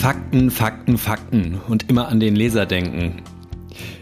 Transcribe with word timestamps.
Fakten, 0.00 0.50
Fakten, 0.50 0.96
Fakten 0.96 1.60
und 1.68 1.90
immer 1.90 2.08
an 2.08 2.20
den 2.20 2.34
Leser 2.34 2.64
denken. 2.64 3.20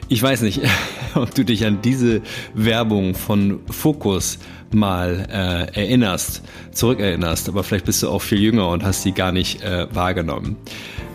Ich 0.09 0.23
weiß 0.23 0.43
nicht, 0.43 0.61
ob 1.17 1.35
du 1.35 1.45
dich 1.45 1.67
an 1.67 1.83
diese 1.83 2.23
Werbung 2.55 3.17
von 3.17 3.59
Focus 3.69 4.39
mal 4.73 5.27
äh, 5.29 5.77
erinnerst, 5.77 6.45
zurückerinnerst, 6.71 7.49
aber 7.49 7.65
vielleicht 7.65 7.85
bist 7.85 8.05
du 8.05 8.11
auch 8.11 8.23
viel 8.23 8.39
jünger 8.39 8.69
und 8.69 8.85
hast 8.85 9.03
sie 9.03 9.11
gar 9.11 9.33
nicht 9.33 9.61
äh, 9.63 9.93
wahrgenommen. 9.93 10.55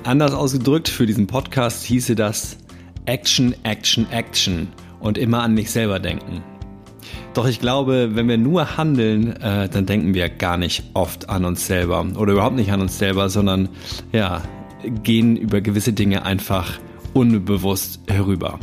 Anders 0.03 0.33
ausgedrückt, 0.33 0.89
für 0.89 1.05
diesen 1.05 1.27
Podcast 1.27 1.85
hieße 1.85 2.15
das 2.15 2.57
Action, 3.05 3.55
Action, 3.63 4.05
Action 4.11 4.67
und 4.99 5.17
immer 5.17 5.43
an 5.43 5.55
dich 5.55 5.71
selber 5.71 5.99
denken. 5.99 6.43
Doch 7.33 7.47
ich 7.47 7.61
glaube, 7.61 8.09
wenn 8.15 8.27
wir 8.27 8.37
nur 8.37 8.75
handeln, 8.75 9.37
äh, 9.37 9.69
dann 9.69 9.85
denken 9.85 10.13
wir 10.13 10.27
gar 10.27 10.57
nicht 10.57 10.83
oft 10.93 11.29
an 11.29 11.45
uns 11.45 11.67
selber 11.67 12.05
oder 12.17 12.33
überhaupt 12.33 12.57
nicht 12.57 12.73
an 12.73 12.81
uns 12.81 12.99
selber, 12.99 13.29
sondern 13.29 13.69
ja, 14.11 14.41
gehen 15.03 15.35
über 15.35 15.61
gewisse 15.61 15.93
Dinge 15.93 16.25
einfach 16.25 16.79
unbewusst 17.13 18.01
herüber. 18.07 18.59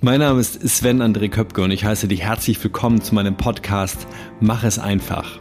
Mein 0.00 0.20
Name 0.20 0.40
ist 0.40 0.68
Sven 0.68 1.00
André 1.00 1.30
Köpke 1.30 1.62
und 1.62 1.70
ich 1.70 1.84
heiße 1.84 2.08
dich 2.08 2.22
herzlich 2.22 2.62
willkommen 2.62 3.00
zu 3.00 3.14
meinem 3.14 3.36
Podcast 3.36 4.06
Mach 4.40 4.62
es 4.62 4.78
einfach. 4.78 5.40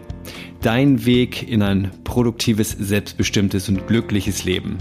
Dein 0.61 1.05
Weg 1.05 1.47
in 1.49 1.61
ein 1.61 1.91
produktives, 2.05 2.71
selbstbestimmtes 2.71 3.67
und 3.67 3.87
glückliches 3.87 4.45
Leben. 4.45 4.77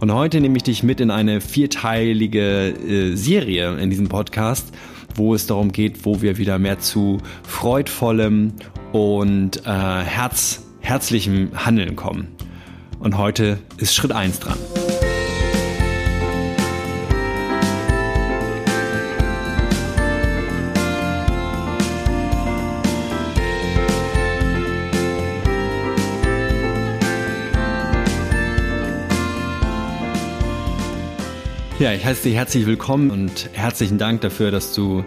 Und 0.00 0.14
heute 0.14 0.40
nehme 0.40 0.56
ich 0.56 0.62
dich 0.62 0.82
mit 0.82 1.00
in 1.02 1.10
eine 1.10 1.42
vierteilige 1.42 2.70
äh, 2.70 3.14
Serie 3.14 3.76
in 3.76 3.90
diesem 3.90 4.08
Podcast, 4.08 4.72
wo 5.14 5.34
es 5.34 5.46
darum 5.46 5.72
geht, 5.72 6.06
wo 6.06 6.22
wir 6.22 6.38
wieder 6.38 6.58
mehr 6.58 6.78
zu 6.78 7.18
freudvollem 7.42 8.54
und 8.92 9.66
äh, 9.66 9.70
herz, 9.70 10.66
herzlichem 10.80 11.50
Handeln 11.54 11.96
kommen. 11.96 12.28
Und 13.00 13.16
heute 13.16 13.58
ist 13.78 13.94
Schritt 13.94 14.12
1 14.12 14.40
dran. 14.40 14.58
Ja, 31.78 31.94
ich 31.94 32.04
heiße 32.04 32.24
dich 32.24 32.34
herzlich 32.34 32.66
willkommen 32.66 33.10
und 33.10 33.48
herzlichen 33.54 33.96
Dank 33.96 34.20
dafür, 34.20 34.50
dass 34.50 34.74
du 34.74 35.06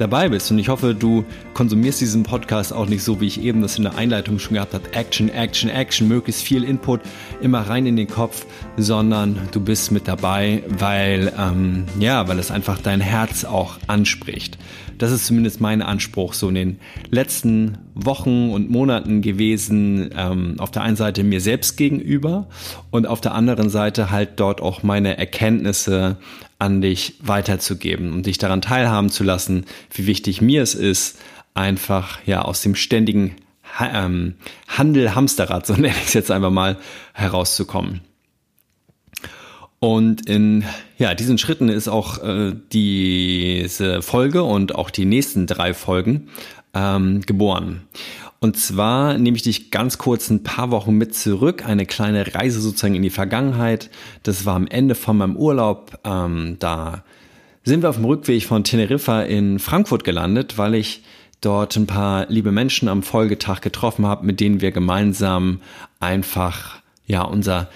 dabei 0.00 0.28
bist. 0.28 0.50
Und 0.50 0.58
ich 0.58 0.68
hoffe, 0.68 0.94
du 0.94 1.24
konsumierst 1.54 2.00
diesen 2.00 2.22
Podcast 2.22 2.72
auch 2.72 2.86
nicht 2.86 3.02
so, 3.02 3.20
wie 3.20 3.26
ich 3.26 3.42
eben 3.42 3.62
das 3.62 3.76
in 3.76 3.82
der 3.84 3.96
Einleitung 3.96 4.38
schon 4.38 4.54
gehabt 4.54 4.74
habe. 4.74 4.92
Action, 4.92 5.28
Action, 5.28 5.68
Action, 5.68 6.08
möglichst 6.08 6.42
viel 6.42 6.64
Input, 6.64 7.00
immer 7.40 7.60
rein 7.60 7.86
in 7.86 7.96
den 7.96 8.08
Kopf, 8.08 8.46
sondern 8.76 9.48
du 9.52 9.60
bist 9.60 9.92
mit 9.92 10.08
dabei, 10.08 10.62
weil, 10.68 11.32
ähm, 11.38 11.84
ja, 11.98 12.26
weil 12.28 12.38
es 12.38 12.50
einfach 12.50 12.80
dein 12.80 13.00
Herz 13.00 13.44
auch 13.44 13.78
anspricht. 13.86 14.58
Das 14.98 15.12
ist 15.12 15.26
zumindest 15.26 15.60
mein 15.60 15.80
Anspruch 15.80 16.34
so 16.34 16.48
in 16.48 16.54
den 16.56 16.80
letzten 17.10 17.78
Wochen 17.94 18.50
und 18.50 18.68
Monaten 18.68 19.22
gewesen. 19.22 20.10
Ähm, 20.16 20.56
auf 20.58 20.72
der 20.72 20.82
einen 20.82 20.96
Seite 20.96 21.22
mir 21.22 21.40
selbst 21.40 21.76
gegenüber 21.76 22.48
und 22.90 23.06
auf 23.06 23.20
der 23.20 23.34
anderen 23.34 23.70
Seite 23.70 24.10
halt 24.10 24.40
dort 24.40 24.60
auch 24.60 24.82
meine 24.82 25.16
Erkenntnisse 25.16 26.16
an 26.58 26.80
dich 26.80 27.14
weiterzugeben 27.20 28.12
und 28.12 28.26
dich 28.26 28.38
daran 28.38 28.62
teilhaben 28.62 29.10
zu 29.10 29.24
lassen, 29.24 29.64
wie 29.92 30.06
wichtig 30.06 30.40
mir 30.40 30.62
es 30.62 30.74
ist, 30.74 31.18
einfach 31.54 32.18
ja 32.26 32.42
aus 32.42 32.62
dem 32.62 32.74
ständigen 32.74 33.36
ähm, 33.80 34.34
Handel 34.66 35.14
Hamsterrad, 35.14 35.66
so 35.66 35.72
nenne 35.74 35.88
ich 35.88 36.08
es 36.08 36.14
jetzt 36.14 36.30
einfach 36.30 36.50
mal, 36.50 36.76
herauszukommen. 37.14 38.00
Und 39.80 40.28
in 40.28 40.64
ja, 40.96 41.14
diesen 41.14 41.38
Schritten 41.38 41.68
ist 41.68 41.88
auch 41.88 42.22
äh, 42.22 42.54
diese 42.72 44.02
Folge 44.02 44.42
und 44.42 44.74
auch 44.74 44.90
die 44.90 45.04
nächsten 45.04 45.46
drei 45.46 45.72
Folgen 45.72 46.28
ähm, 46.74 47.20
geboren. 47.22 47.82
Und 48.40 48.56
zwar 48.56 49.18
nehme 49.18 49.36
ich 49.36 49.42
dich 49.42 49.70
ganz 49.70 49.98
kurz 49.98 50.30
ein 50.30 50.44
paar 50.44 50.70
Wochen 50.70 50.94
mit 50.94 51.14
zurück, 51.14 51.64
eine 51.66 51.86
kleine 51.86 52.34
Reise 52.34 52.60
sozusagen 52.60 52.94
in 52.94 53.02
die 53.02 53.10
Vergangenheit. 53.10 53.90
Das 54.22 54.46
war 54.46 54.54
am 54.54 54.68
Ende 54.68 54.94
von 54.94 55.16
meinem 55.16 55.36
Urlaub. 55.36 55.98
Ähm, 56.04 56.56
da 56.60 57.02
sind 57.64 57.82
wir 57.82 57.90
auf 57.90 57.96
dem 57.96 58.04
Rückweg 58.04 58.44
von 58.44 58.64
Teneriffa 58.64 59.22
in 59.22 59.58
Frankfurt 59.58 60.04
gelandet, 60.04 60.56
weil 60.56 60.74
ich 60.74 61.02
dort 61.40 61.76
ein 61.76 61.86
paar 61.86 62.26
liebe 62.28 62.52
Menschen 62.52 62.88
am 62.88 63.02
Folgetag 63.02 63.60
getroffen 63.60 64.06
habe, 64.06 64.26
mit 64.26 64.40
denen 64.40 64.60
wir 64.60 64.72
gemeinsam 64.72 65.60
einfach 66.00 66.80
ja 67.06 67.22
unser 67.22 67.68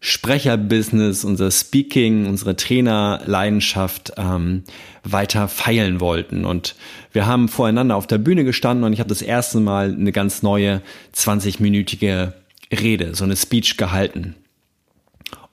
Sprecherbusiness, 0.00 1.24
unser 1.24 1.50
Speaking, 1.50 2.26
unsere 2.26 2.56
Trainerleidenschaft 2.56 4.12
ähm, 4.16 4.64
weiter 5.04 5.46
feilen 5.46 6.00
wollten. 6.00 6.46
Und 6.46 6.74
wir 7.12 7.26
haben 7.26 7.48
voreinander 7.48 7.96
auf 7.96 8.06
der 8.06 8.18
Bühne 8.18 8.44
gestanden 8.44 8.84
und 8.84 8.94
ich 8.94 9.00
habe 9.00 9.10
das 9.10 9.20
erste 9.20 9.60
Mal 9.60 9.92
eine 9.92 10.12
ganz 10.12 10.42
neue 10.42 10.80
20-minütige 11.14 12.32
Rede, 12.72 13.14
so 13.14 13.24
eine 13.24 13.36
Speech 13.36 13.76
gehalten. 13.76 14.36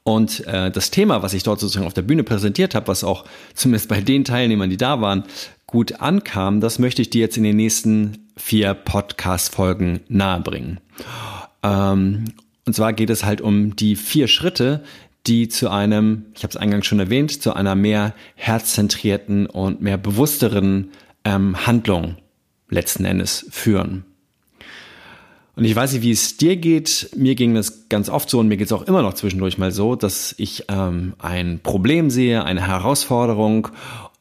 Und 0.04 0.48
äh, 0.48 0.72
das 0.72 0.92
Thema, 0.92 1.22
was 1.22 1.34
ich 1.34 1.44
dort 1.44 1.60
sozusagen 1.60 1.86
auf 1.86 1.94
der 1.94 2.04
Bühne 2.04 2.24
präsentiert 2.24 2.76
habe, 2.76 2.88
was 2.88 3.04
auch 3.04 3.26
zumindest 3.54 3.90
bei 3.90 4.00
den 4.00 4.24
Teilnehmern, 4.24 4.70
die 4.70 4.78
da 4.78 5.02
waren, 5.02 5.26
gut 5.66 6.00
ankam, 6.00 6.62
das 6.62 6.80
möchte 6.80 7.02
ich 7.02 7.10
dir 7.10 7.20
jetzt 7.20 7.36
in 7.36 7.44
den 7.44 7.58
nächsten 7.58 8.30
vier 8.38 8.74
Podcast-Folgen 8.74 10.00
nahebringen. 10.08 10.80
Ähm, 11.62 12.26
und 12.68 12.74
zwar 12.74 12.92
geht 12.92 13.10
es 13.10 13.24
halt 13.24 13.40
um 13.40 13.76
die 13.78 13.96
vier 13.96 14.28
Schritte, 14.28 14.84
die 15.26 15.48
zu 15.48 15.70
einem, 15.70 16.26
ich 16.36 16.44
habe 16.44 16.52
es 16.52 16.58
eingangs 16.58 16.86
schon 16.86 17.00
erwähnt, 17.00 17.42
zu 17.42 17.54
einer 17.54 17.76
mehr 17.76 18.14
herzzentrierten 18.36 19.46
und 19.46 19.82
mehr 19.82 19.98
bewussteren 19.98 20.92
ähm, 21.24 21.66
Handlung 21.66 22.18
letzten 22.70 23.06
Endes 23.06 23.46
führen. 23.50 24.04
Und 25.56 25.64
ich 25.64 25.76
weiß 25.76 25.94
nicht, 25.94 26.04
wie 26.04 26.12
es 26.12 26.36
dir 26.36 26.58
geht. 26.58 27.10
Mir 27.16 27.36
ging 27.36 27.56
das 27.56 27.88
ganz 27.88 28.10
oft 28.10 28.30
so 28.30 28.40
und 28.40 28.50
mir 28.50 28.58
geht 28.58 28.68
es 28.68 28.74
auch 28.74 28.84
immer 28.84 29.02
noch 29.02 29.14
zwischendurch 29.14 29.58
mal 29.58 29.72
so, 29.72 29.96
dass 29.96 30.36
ich 30.38 30.66
ähm, 30.68 31.14
ein 31.20 31.62
Problem 31.64 32.10
sehe, 32.10 32.44
eine 32.44 32.68
Herausforderung 32.68 33.70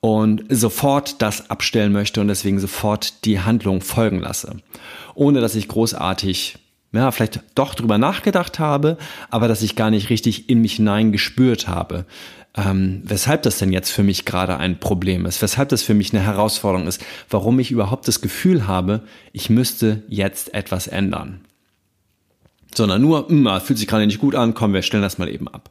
und 0.01 0.45
sofort 0.49 1.21
das 1.21 1.51
abstellen 1.51 1.93
möchte 1.93 2.21
und 2.21 2.29
deswegen 2.29 2.61
sofort 2.61 3.25
die 3.25 3.41
Handlung 3.41 3.81
folgen 3.81 4.21
lasse, 4.21 4.57
ohne 5.15 5.41
dass 5.41 5.57
ich 5.57 5.67
großartig 5.67 6.59
ja, 6.93 7.11
vielleicht 7.11 7.41
doch 7.55 7.75
drüber 7.75 7.99
nachgedacht 7.99 8.59
habe, 8.59 8.97
aber 9.31 9.49
dass 9.49 9.63
ich 9.63 9.77
gar 9.77 9.91
nicht 9.91 10.11
richtig 10.11 10.49
in 10.49 10.61
mich 10.61 10.75
hinein 10.75 11.13
gespürt 11.13 11.69
habe. 11.69 12.07
Ähm, 12.57 13.03
weshalb 13.05 13.43
das 13.43 13.59
denn 13.59 13.71
jetzt 13.71 13.91
für 13.91 14.03
mich 14.03 14.25
gerade 14.25 14.57
ein 14.57 14.81
Problem 14.81 15.27
ist, 15.27 15.43
weshalb 15.43 15.69
das 15.69 15.83
für 15.83 15.93
mich 15.93 16.15
eine 16.15 16.23
Herausforderung 16.23 16.87
ist, 16.87 17.05
warum 17.29 17.59
ich 17.59 17.71
überhaupt 17.71 18.09
das 18.09 18.23
Gefühl 18.23 18.67
habe, 18.67 19.03
ich 19.33 19.51
müsste 19.51 20.05
jetzt 20.09 20.55
etwas 20.55 20.87
ändern. 20.87 21.43
Sondern 22.75 23.03
nur, 23.03 23.31
mh, 23.31 23.55
hm, 23.55 23.61
fühlt 23.61 23.79
sich 23.79 23.89
gerade 23.89 24.07
nicht 24.07 24.21
gut 24.21 24.35
an, 24.35 24.55
komm, 24.55 24.73
wir 24.73 24.83
stellen 24.83 25.03
das 25.03 25.19
mal 25.19 25.29
eben 25.29 25.49
ab. 25.49 25.71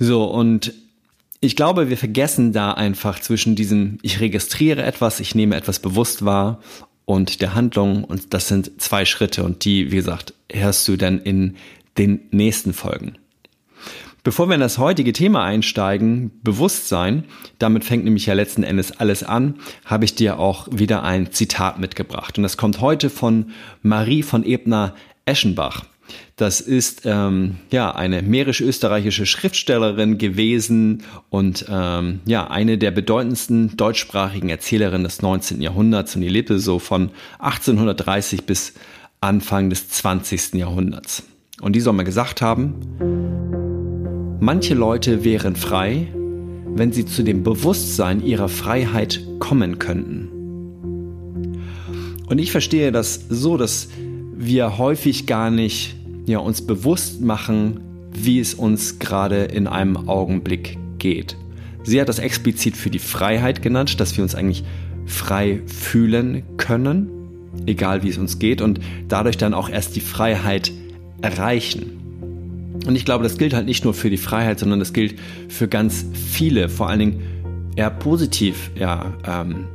So, 0.00 0.24
und 0.24 0.72
ich 1.38 1.54
glaube, 1.54 1.88
wir 1.88 1.98
vergessen 1.98 2.52
da 2.52 2.72
einfach 2.72 3.20
zwischen 3.20 3.54
diesem, 3.54 3.98
ich 4.02 4.18
registriere 4.18 4.82
etwas, 4.82 5.20
ich 5.20 5.36
nehme 5.36 5.54
etwas 5.54 5.78
bewusst 5.78 6.24
wahr 6.24 6.60
und 7.04 7.40
der 7.40 7.54
Handlung. 7.54 8.04
Und 8.04 8.34
das 8.34 8.48
sind 8.48 8.80
zwei 8.80 9.04
Schritte 9.04 9.44
und 9.44 9.64
die, 9.64 9.90
wie 9.90 9.96
gesagt, 9.96 10.34
hörst 10.50 10.86
du 10.88 10.96
dann 10.96 11.20
in 11.20 11.56
den 11.98 12.20
nächsten 12.30 12.72
Folgen. 12.72 13.18
Bevor 14.24 14.48
wir 14.48 14.54
in 14.54 14.60
das 14.60 14.78
heutige 14.78 15.12
Thema 15.12 15.44
einsteigen, 15.44 16.30
Bewusstsein, 16.42 17.24
damit 17.58 17.84
fängt 17.84 18.04
nämlich 18.04 18.24
ja 18.24 18.32
letzten 18.32 18.62
Endes 18.62 18.90
alles 18.92 19.22
an, 19.22 19.56
habe 19.84 20.06
ich 20.06 20.14
dir 20.14 20.38
auch 20.38 20.66
wieder 20.70 21.02
ein 21.02 21.30
Zitat 21.30 21.78
mitgebracht. 21.78 22.38
Und 22.38 22.42
das 22.42 22.56
kommt 22.56 22.80
heute 22.80 23.10
von 23.10 23.50
Marie 23.82 24.22
von 24.22 24.42
Ebner-Eschenbach. 24.42 25.84
Das 26.36 26.60
ist 26.60 27.02
ähm, 27.04 27.56
ja 27.70 27.94
eine 27.94 28.22
mährisch-österreichische 28.22 29.26
Schriftstellerin 29.26 30.18
gewesen 30.18 31.04
und 31.30 31.66
ähm, 31.68 32.20
ja 32.26 32.48
eine 32.48 32.78
der 32.78 32.90
bedeutendsten 32.90 33.76
deutschsprachigen 33.76 34.48
Erzählerinnen 34.48 35.04
des 35.04 35.22
19. 35.22 35.60
Jahrhunderts 35.60 36.16
und 36.16 36.22
die 36.22 36.28
lebte 36.28 36.58
so 36.58 36.78
von 36.78 37.10
1830 37.38 38.44
bis 38.44 38.74
Anfang 39.20 39.70
des 39.70 39.88
20. 39.88 40.54
Jahrhunderts. 40.54 41.22
Und 41.60 41.76
die 41.76 41.80
soll 41.80 41.94
mal 41.94 42.02
gesagt 42.02 42.42
haben, 42.42 42.74
manche 44.40 44.74
Leute 44.74 45.24
wären 45.24 45.56
frei, 45.56 46.08
wenn 46.66 46.92
sie 46.92 47.06
zu 47.06 47.22
dem 47.22 47.42
Bewusstsein 47.42 48.24
ihrer 48.24 48.48
Freiheit 48.48 49.20
kommen 49.38 49.78
könnten. 49.78 50.30
Und 52.26 52.38
ich 52.38 52.50
verstehe 52.50 52.90
das 52.90 53.26
so, 53.28 53.56
dass 53.56 53.88
wir 54.36 54.78
häufig 54.78 55.26
gar 55.26 55.50
nicht 55.50 55.96
ja, 56.26 56.38
uns 56.38 56.62
bewusst 56.62 57.20
machen, 57.20 57.80
wie 58.12 58.40
es 58.40 58.54
uns 58.54 58.98
gerade 58.98 59.44
in 59.44 59.66
einem 59.66 60.08
Augenblick 60.08 60.78
geht. 60.98 61.36
Sie 61.82 62.00
hat 62.00 62.08
das 62.08 62.18
explizit 62.18 62.76
für 62.76 62.90
die 62.90 62.98
Freiheit 62.98 63.60
genannt, 63.60 64.00
dass 64.00 64.16
wir 64.16 64.24
uns 64.24 64.34
eigentlich 64.34 64.64
frei 65.06 65.60
fühlen 65.66 66.42
können, 66.56 67.10
egal 67.66 68.02
wie 68.02 68.08
es 68.08 68.18
uns 68.18 68.38
geht, 68.38 68.62
und 68.62 68.80
dadurch 69.08 69.36
dann 69.36 69.52
auch 69.52 69.68
erst 69.68 69.96
die 69.96 70.00
Freiheit 70.00 70.72
erreichen. 71.20 72.00
Und 72.86 72.96
ich 72.96 73.04
glaube, 73.04 73.24
das 73.24 73.36
gilt 73.36 73.54
halt 73.54 73.66
nicht 73.66 73.84
nur 73.84 73.94
für 73.94 74.10
die 74.10 74.16
Freiheit, 74.16 74.58
sondern 74.58 74.78
das 74.78 74.92
gilt 74.92 75.16
für 75.48 75.68
ganz 75.68 76.06
viele, 76.12 76.68
vor 76.68 76.88
allen 76.88 76.98
Dingen 76.98 77.22
eher 77.76 77.90
positiv, 77.90 78.70
ja, 78.78 79.12
ähm, 79.26 79.66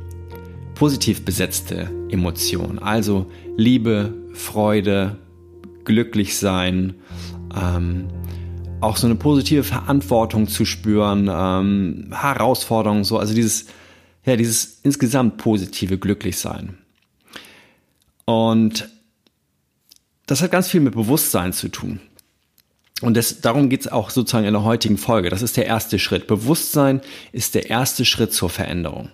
positiv 0.80 1.26
besetzte 1.26 1.90
Emotionen. 2.08 2.78
Also 2.78 3.30
Liebe, 3.58 4.14
Freude, 4.32 5.18
glücklich 5.84 6.38
sein, 6.38 6.94
ähm, 7.54 8.08
auch 8.80 8.96
so 8.96 9.06
eine 9.06 9.16
positive 9.16 9.62
Verantwortung 9.62 10.48
zu 10.48 10.64
spüren, 10.64 11.28
ähm, 11.30 12.14
Herausforderungen, 12.18 13.04
so, 13.04 13.18
also 13.18 13.34
dieses, 13.34 13.66
ja, 14.24 14.36
dieses 14.36 14.80
insgesamt 14.82 15.36
positive 15.36 15.98
Glücklichsein. 15.98 16.78
Und 18.24 18.88
das 20.24 20.40
hat 20.40 20.50
ganz 20.50 20.68
viel 20.68 20.80
mit 20.80 20.94
Bewusstsein 20.94 21.52
zu 21.52 21.68
tun. 21.68 22.00
Und 23.02 23.18
das, 23.18 23.42
darum 23.42 23.68
geht 23.68 23.82
es 23.82 23.88
auch 23.88 24.08
sozusagen 24.08 24.46
in 24.46 24.54
der 24.54 24.64
heutigen 24.64 24.96
Folge. 24.96 25.28
Das 25.28 25.42
ist 25.42 25.58
der 25.58 25.66
erste 25.66 25.98
Schritt. 25.98 26.26
Bewusstsein 26.26 27.02
ist 27.32 27.54
der 27.54 27.68
erste 27.68 28.06
Schritt 28.06 28.32
zur 28.32 28.48
Veränderung. 28.48 29.10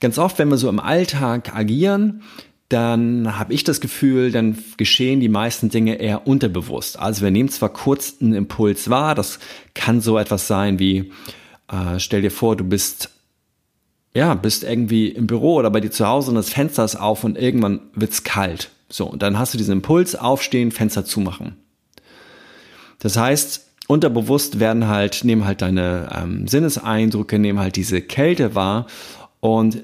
Ganz 0.00 0.18
oft, 0.18 0.38
wenn 0.38 0.48
wir 0.48 0.58
so 0.58 0.68
im 0.68 0.80
Alltag 0.80 1.54
agieren, 1.54 2.22
dann 2.68 3.38
habe 3.38 3.54
ich 3.54 3.64
das 3.64 3.80
Gefühl, 3.80 4.30
dann 4.30 4.58
geschehen 4.76 5.20
die 5.20 5.30
meisten 5.30 5.70
Dinge 5.70 5.94
eher 5.94 6.26
unterbewusst. 6.26 6.98
Also 6.98 7.22
wir 7.22 7.30
nehmen 7.30 7.48
zwar 7.48 7.70
kurz 7.70 8.16
einen 8.20 8.34
Impuls 8.34 8.90
wahr, 8.90 9.14
das 9.14 9.38
kann 9.74 10.00
so 10.00 10.18
etwas 10.18 10.46
sein 10.46 10.78
wie, 10.78 11.12
äh, 11.70 11.98
stell 11.98 12.22
dir 12.22 12.30
vor, 12.30 12.56
du 12.56 12.64
bist 12.64 13.10
ja, 14.14 14.34
bist 14.34 14.64
irgendwie 14.64 15.08
im 15.08 15.26
Büro 15.26 15.54
oder 15.54 15.70
bei 15.70 15.80
dir 15.80 15.90
zu 15.90 16.06
Hause 16.06 16.30
und 16.30 16.36
das 16.36 16.50
Fenster 16.50 16.84
ist 16.84 16.96
auf 16.96 17.24
und 17.24 17.38
irgendwann 17.38 17.80
wird's 17.94 18.24
kalt. 18.24 18.70
So, 18.88 19.06
und 19.06 19.22
dann 19.22 19.38
hast 19.38 19.54
du 19.54 19.58
diesen 19.58 19.72
Impuls, 19.72 20.16
aufstehen, 20.16 20.72
Fenster 20.72 21.04
zumachen. 21.04 21.56
Das 22.98 23.16
heißt, 23.16 23.66
unterbewusst 23.86 24.60
werden 24.60 24.88
halt, 24.88 25.24
nehmen 25.24 25.44
halt 25.44 25.62
deine 25.62 26.08
ähm, 26.12 26.48
Sinneseindrücke, 26.48 27.38
nehmen 27.38 27.60
halt 27.60 27.76
diese 27.76 28.00
Kälte 28.00 28.54
wahr 28.54 28.86
und 29.40 29.82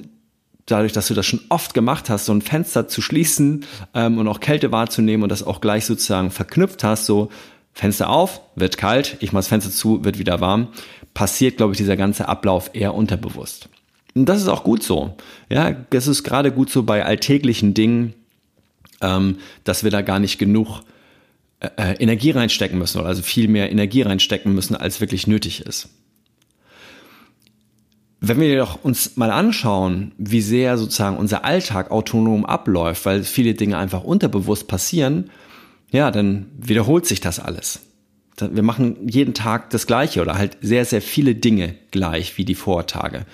dadurch, 0.67 0.93
dass 0.93 1.09
du 1.09 1.15
das 1.15 1.27
schon 1.27 1.41
oft 1.49 1.75
gemacht 1.75 2.09
hast, 2.09 2.27
so 2.27 2.33
ein 2.33 2.43
Fenster 2.43 2.89
zu 2.89 3.03
schließen 3.03 3.65
ähm, 3.95 4.19
und 4.19 4.29
auch 4.29 4.41
Kälte 4.41 4.73
wahrzunehmen 4.73 5.23
und 5.23 5.29
das 5.29 5.43
auch 5.43 5.61
gleich 5.61 5.85
sozusagen 5.85 6.31
verknüpft 6.31 6.85
hast, 6.85 7.06
so 7.06 7.31
Fenster 7.73 8.09
auf, 8.09 8.41
wird 8.55 8.79
kalt, 8.79 9.17
ich 9.21 9.33
mach 9.33 9.41
das 9.41 9.49
Fenster 9.49 9.71
zu, 9.71 10.05
wird 10.05 10.19
wieder 10.19 10.41
warm, 10.41 10.69
passiert, 11.12 11.56
glaube 11.56 11.73
ich, 11.73 11.79
dieser 11.79 11.97
ganze 11.97 12.29
Ablauf 12.29 12.71
eher 12.73 12.95
unterbewusst. 12.95 13.69
Und 14.15 14.27
das 14.27 14.41
ist 14.41 14.49
auch 14.49 14.62
gut 14.62 14.83
so. 14.83 15.17
Ja, 15.51 15.73
das 15.91 16.06
ist 16.06 16.23
gerade 16.23 16.53
gut 16.53 16.71
so 16.71 16.85
bei 16.85 17.05
alltäglichen 17.05 17.75
Dingen, 17.75 18.15
ähm, 19.01 19.39
dass 19.65 19.83
wir 19.83 19.91
da 19.91 20.03
gar 20.03 20.21
nicht 20.21 20.39
genug 20.39 20.83
äh, 21.61 21.69
äh, 21.77 21.93
Energie 21.95 22.31
reinstecken 22.31 22.79
müssen 22.79 23.01
oder 23.01 23.09
also 23.09 23.23
viel 23.23 23.49
mehr 23.49 23.71
Energie 23.71 24.03
reinstecken 24.03 24.55
müssen, 24.55 24.77
als 24.77 25.01
wirklich 25.01 25.27
nötig 25.27 25.67
ist. 25.67 25.89
Wenn 28.26 28.41
wir 28.41 28.49
jedoch 28.49 28.82
uns 28.82 29.19
mal 29.19 29.31
anschauen, 29.31 30.12
wie 30.17 30.41
sehr 30.41 30.79
sozusagen 30.79 31.19
unser 31.19 31.44
Alltag 31.44 31.91
autonom 31.91 32.47
abläuft, 32.47 33.05
weil 33.05 33.23
viele 33.23 33.53
Dinge 33.53 33.76
einfach 33.76 34.03
unterbewusst 34.03 34.67
passieren, 34.67 35.31
ja, 35.93 36.11
dann 36.11 36.47
wiederholt 36.56 37.05
sich 37.05 37.21
das 37.21 37.38
alles. 37.38 37.81
Wir 38.41 38.62
machen 38.62 38.97
jeden 39.06 39.35
Tag 39.35 39.69
das 39.71 39.87
Gleiche 39.87 40.23
oder 40.23 40.38
halt 40.38 40.56
sehr, 40.62 40.87
sehr 40.87 41.03
viele 41.03 41.35
Dinge 41.35 41.75
gleich 41.91 42.38
wie 42.38 42.47
die 42.47 42.55
Vortage. 42.55 43.26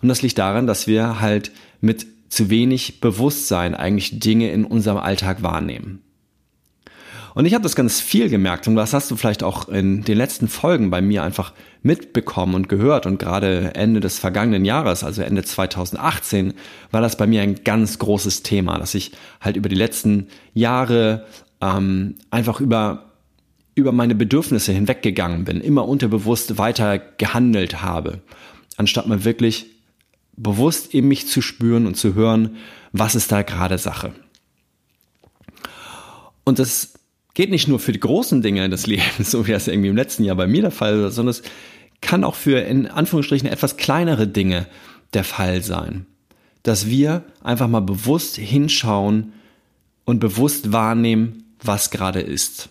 Und 0.00 0.08
das 0.08 0.22
liegt 0.22 0.38
daran, 0.38 0.66
dass 0.66 0.86
wir 0.86 1.20
halt 1.20 1.52
mit 1.82 2.06
zu 2.30 2.48
wenig 2.48 3.00
Bewusstsein 3.00 3.74
eigentlich 3.74 4.18
Dinge 4.18 4.50
in 4.50 4.64
unserem 4.64 4.96
Alltag 4.96 5.42
wahrnehmen. 5.42 6.02
Und 7.38 7.46
ich 7.46 7.54
habe 7.54 7.62
das 7.62 7.76
ganz 7.76 8.00
viel 8.00 8.28
gemerkt 8.28 8.66
und 8.66 8.74
das 8.74 8.92
hast 8.92 9.12
du 9.12 9.16
vielleicht 9.16 9.44
auch 9.44 9.68
in 9.68 10.02
den 10.02 10.18
letzten 10.18 10.48
Folgen 10.48 10.90
bei 10.90 11.00
mir 11.00 11.22
einfach 11.22 11.52
mitbekommen 11.84 12.56
und 12.56 12.68
gehört. 12.68 13.06
Und 13.06 13.20
gerade 13.20 13.76
Ende 13.76 14.00
des 14.00 14.18
vergangenen 14.18 14.64
Jahres, 14.64 15.04
also 15.04 15.22
Ende 15.22 15.44
2018, 15.44 16.54
war 16.90 17.00
das 17.00 17.16
bei 17.16 17.28
mir 17.28 17.42
ein 17.42 17.62
ganz 17.62 18.00
großes 18.00 18.42
Thema, 18.42 18.76
dass 18.78 18.96
ich 18.96 19.12
halt 19.40 19.54
über 19.56 19.68
die 19.68 19.76
letzten 19.76 20.26
Jahre 20.52 21.26
ähm, 21.60 22.16
einfach 22.32 22.60
über 22.60 23.12
über 23.76 23.92
meine 23.92 24.16
Bedürfnisse 24.16 24.72
hinweggegangen 24.72 25.44
bin, 25.44 25.60
immer 25.60 25.86
unterbewusst 25.86 26.58
weiter 26.58 26.98
gehandelt 26.98 27.82
habe, 27.82 28.20
anstatt 28.78 29.06
mal 29.06 29.22
wirklich 29.22 29.66
bewusst 30.36 30.92
in 30.92 31.06
mich 31.06 31.28
zu 31.28 31.40
spüren 31.40 31.86
und 31.86 31.96
zu 31.96 32.16
hören, 32.16 32.56
was 32.90 33.14
ist 33.14 33.30
da 33.30 33.42
gerade 33.42 33.78
Sache. 33.78 34.12
Und 36.42 36.58
das 36.58 36.97
geht 37.38 37.50
nicht 37.50 37.68
nur 37.68 37.78
für 37.78 37.92
die 37.92 38.00
großen 38.00 38.42
Dinge 38.42 38.68
des 38.68 38.88
Lebens, 38.88 39.30
so 39.30 39.46
wie 39.46 39.52
das 39.52 39.68
irgendwie 39.68 39.90
im 39.90 39.96
letzten 39.96 40.24
Jahr 40.24 40.34
bei 40.34 40.48
mir 40.48 40.62
der 40.62 40.70
Fall 40.72 41.00
war, 41.00 41.12
sondern 41.12 41.30
es 41.30 41.42
kann 42.00 42.24
auch 42.24 42.34
für 42.34 42.58
in 42.58 42.88
Anführungsstrichen 42.88 43.48
etwas 43.48 43.76
kleinere 43.76 44.26
Dinge 44.26 44.66
der 45.14 45.22
Fall 45.22 45.62
sein. 45.62 46.06
Dass 46.64 46.88
wir 46.88 47.22
einfach 47.40 47.68
mal 47.68 47.78
bewusst 47.78 48.34
hinschauen 48.34 49.34
und 50.04 50.18
bewusst 50.18 50.72
wahrnehmen, 50.72 51.44
was 51.62 51.90
gerade 51.90 52.20
ist. 52.20 52.70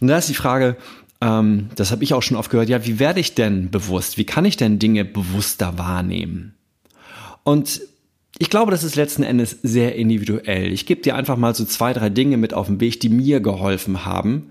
Und 0.00 0.08
da 0.08 0.16
ist 0.16 0.30
die 0.30 0.34
Frage, 0.34 0.78
ähm, 1.20 1.68
das 1.76 1.90
habe 1.90 2.04
ich 2.04 2.14
auch 2.14 2.22
schon 2.22 2.38
oft 2.38 2.50
gehört, 2.50 2.70
ja, 2.70 2.86
wie 2.86 2.98
werde 2.98 3.20
ich 3.20 3.34
denn 3.34 3.70
bewusst? 3.70 4.16
Wie 4.16 4.24
kann 4.24 4.46
ich 4.46 4.56
denn 4.56 4.78
Dinge 4.78 5.04
bewusster 5.04 5.76
wahrnehmen? 5.76 6.54
Und 7.42 7.82
ich 8.38 8.50
glaube, 8.50 8.70
das 8.70 8.82
ist 8.82 8.96
letzten 8.96 9.22
Endes 9.22 9.58
sehr 9.62 9.94
individuell. 9.94 10.72
Ich 10.72 10.86
gebe 10.86 11.02
dir 11.02 11.14
einfach 11.14 11.36
mal 11.36 11.54
so 11.54 11.64
zwei, 11.64 11.92
drei 11.92 12.10
Dinge 12.10 12.36
mit 12.36 12.52
auf 12.52 12.66
den 12.66 12.80
Weg, 12.80 13.00
die 13.00 13.08
mir 13.08 13.40
geholfen 13.40 14.04
haben, 14.04 14.50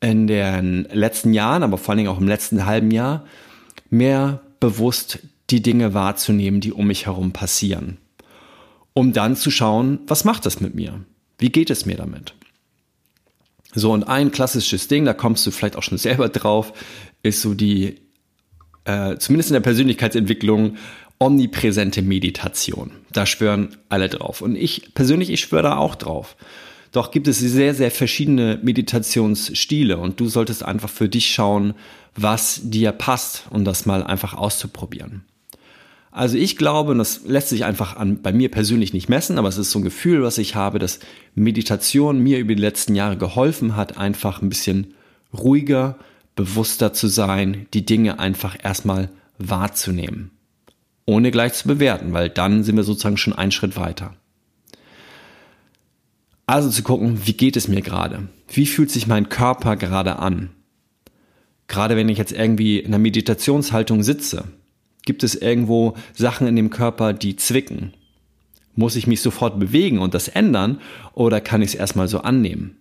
in 0.00 0.26
den 0.26 0.86
letzten 0.92 1.32
Jahren, 1.32 1.62
aber 1.62 1.78
vor 1.78 1.90
allen 1.90 1.98
Dingen 1.98 2.10
auch 2.10 2.20
im 2.20 2.28
letzten 2.28 2.66
halben 2.66 2.90
Jahr, 2.90 3.24
mehr 3.90 4.40
bewusst 4.60 5.20
die 5.50 5.62
Dinge 5.62 5.94
wahrzunehmen, 5.94 6.60
die 6.60 6.72
um 6.72 6.86
mich 6.86 7.06
herum 7.06 7.32
passieren. 7.32 7.98
Um 8.94 9.12
dann 9.12 9.36
zu 9.36 9.50
schauen, 9.50 10.00
was 10.06 10.24
macht 10.24 10.44
das 10.46 10.60
mit 10.60 10.74
mir? 10.74 11.04
Wie 11.38 11.50
geht 11.50 11.70
es 11.70 11.86
mir 11.86 11.96
damit? 11.96 12.34
So, 13.74 13.92
und 13.92 14.04
ein 14.04 14.32
klassisches 14.32 14.88
Ding, 14.88 15.04
da 15.04 15.14
kommst 15.14 15.46
du 15.46 15.50
vielleicht 15.50 15.76
auch 15.76 15.82
schon 15.82 15.98
selber 15.98 16.28
drauf, 16.28 16.72
ist 17.22 17.42
so 17.42 17.54
die, 17.54 18.00
äh, 18.84 19.16
zumindest 19.18 19.50
in 19.50 19.54
der 19.54 19.60
Persönlichkeitsentwicklung, 19.60 20.76
omnipräsente 21.18 22.02
Meditation. 22.02 22.92
Da 23.12 23.26
schwören 23.26 23.76
alle 23.88 24.08
drauf. 24.08 24.40
Und 24.40 24.56
ich 24.56 24.94
persönlich, 24.94 25.30
ich 25.30 25.40
schwöre 25.40 25.64
da 25.64 25.76
auch 25.76 25.94
drauf. 25.94 26.36
Doch 26.92 27.10
gibt 27.10 27.28
es 27.28 27.38
sehr, 27.38 27.74
sehr 27.74 27.90
verschiedene 27.90 28.58
Meditationsstile 28.62 29.98
und 29.98 30.20
du 30.20 30.28
solltest 30.28 30.62
einfach 30.62 30.88
für 30.88 31.08
dich 31.08 31.30
schauen, 31.30 31.74
was 32.14 32.60
dir 32.62 32.92
passt 32.92 33.44
und 33.50 33.64
das 33.64 33.84
mal 33.84 34.02
einfach 34.02 34.34
auszuprobieren. 34.34 35.22
Also 36.10 36.38
ich 36.38 36.56
glaube, 36.56 36.92
und 36.92 36.98
das 36.98 37.20
lässt 37.26 37.50
sich 37.50 37.64
einfach 37.64 37.96
an, 37.96 38.22
bei 38.22 38.32
mir 38.32 38.50
persönlich 38.50 38.94
nicht 38.94 39.08
messen, 39.08 39.38
aber 39.38 39.48
es 39.48 39.58
ist 39.58 39.70
so 39.70 39.78
ein 39.78 39.84
Gefühl, 39.84 40.22
was 40.22 40.38
ich 40.38 40.54
habe, 40.54 40.78
dass 40.78 41.00
Meditation 41.34 42.20
mir 42.20 42.38
über 42.38 42.54
die 42.54 42.62
letzten 42.62 42.94
Jahre 42.94 43.18
geholfen 43.18 43.76
hat, 43.76 43.98
einfach 43.98 44.40
ein 44.40 44.48
bisschen 44.48 44.94
ruhiger, 45.36 45.98
bewusster 46.34 46.94
zu 46.94 47.06
sein, 47.08 47.66
die 47.74 47.84
Dinge 47.84 48.18
einfach 48.18 48.56
erstmal 48.62 49.10
wahrzunehmen 49.38 50.30
ohne 51.08 51.30
gleich 51.30 51.54
zu 51.54 51.66
bewerten, 51.66 52.12
weil 52.12 52.28
dann 52.28 52.62
sind 52.62 52.76
wir 52.76 52.84
sozusagen 52.84 53.16
schon 53.16 53.32
einen 53.32 53.50
Schritt 53.50 53.76
weiter. 53.78 54.14
Also 56.46 56.68
zu 56.68 56.82
gucken, 56.82 57.22
wie 57.24 57.32
geht 57.32 57.56
es 57.56 57.66
mir 57.66 57.80
gerade? 57.80 58.28
Wie 58.46 58.66
fühlt 58.66 58.90
sich 58.90 59.06
mein 59.06 59.30
Körper 59.30 59.76
gerade 59.76 60.18
an? 60.18 60.50
Gerade 61.66 61.96
wenn 61.96 62.10
ich 62.10 62.18
jetzt 62.18 62.32
irgendwie 62.32 62.78
in 62.78 62.88
einer 62.88 62.98
Meditationshaltung 62.98 64.02
sitze, 64.02 64.44
gibt 65.06 65.22
es 65.22 65.34
irgendwo 65.34 65.94
Sachen 66.12 66.46
in 66.46 66.56
dem 66.56 66.68
Körper, 66.68 67.14
die 67.14 67.36
zwicken? 67.36 67.94
Muss 68.74 68.94
ich 68.94 69.06
mich 69.06 69.22
sofort 69.22 69.58
bewegen 69.58 70.00
und 70.00 70.12
das 70.12 70.28
ändern 70.28 70.78
oder 71.14 71.40
kann 71.40 71.62
ich 71.62 71.70
es 71.70 71.74
erstmal 71.74 72.08
so 72.08 72.20
annehmen? 72.20 72.76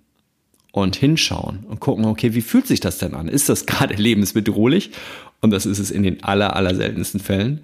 Und 0.73 0.97
hinschauen 0.97 1.63
und 1.65 1.79
gucken, 1.79 2.03
okay, 2.03 2.33
wie 2.33 2.41
fühlt 2.41 2.67
sich 2.67 2.81
das 2.81 2.97
denn 2.97 3.13
an? 3.13 3.29
Ist 3.29 3.47
das 3.47 3.65
gerade 3.65 3.95
lebensbedrohlich? 3.95 4.91
Und 5.39 5.51
das 5.51 5.65
ist 5.65 5.79
es 5.79 5.91
in 5.91 6.03
den 6.03 6.25
aller, 6.25 6.57
aller 6.57 6.75
seltensten 6.75 7.21
Fällen. 7.21 7.61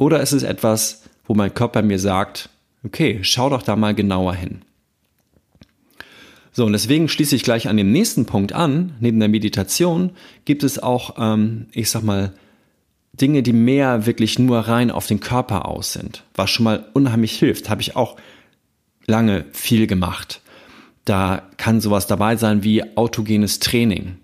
Oder 0.00 0.22
ist 0.22 0.32
es 0.32 0.44
etwas, 0.44 1.02
wo 1.26 1.34
mein 1.34 1.52
Körper 1.52 1.82
mir 1.82 1.98
sagt, 1.98 2.48
okay, 2.84 3.18
schau 3.20 3.50
doch 3.50 3.62
da 3.62 3.76
mal 3.76 3.94
genauer 3.94 4.32
hin. 4.32 4.62
So, 6.52 6.64
und 6.64 6.72
deswegen 6.72 7.06
schließe 7.06 7.36
ich 7.36 7.42
gleich 7.42 7.68
an 7.68 7.76
dem 7.76 7.92
nächsten 7.92 8.24
Punkt 8.24 8.54
an. 8.54 8.94
Neben 9.00 9.20
der 9.20 9.28
Meditation 9.28 10.12
gibt 10.46 10.64
es 10.64 10.82
auch, 10.82 11.16
ähm, 11.18 11.66
ich 11.72 11.90
sag 11.90 12.02
mal, 12.02 12.32
Dinge, 13.12 13.42
die 13.42 13.52
mehr 13.52 14.06
wirklich 14.06 14.38
nur 14.38 14.60
rein 14.60 14.90
auf 14.90 15.06
den 15.06 15.20
Körper 15.20 15.68
aus 15.68 15.92
sind, 15.92 16.24
was 16.34 16.48
schon 16.48 16.64
mal 16.64 16.86
unheimlich 16.94 17.38
hilft. 17.38 17.68
Habe 17.68 17.82
ich 17.82 17.94
auch 17.94 18.16
lange 19.06 19.44
viel 19.52 19.86
gemacht. 19.86 20.40
Da 21.04 21.42
kann 21.58 21.82
sowas 21.82 22.06
dabei 22.06 22.36
sein 22.36 22.64
wie 22.64 22.96
autogenes 22.96 23.58
Training, 23.58 24.16